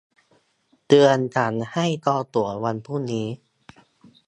[0.87, 3.27] เตือนฉันให้จองตั๋ววันพรุ่งนี้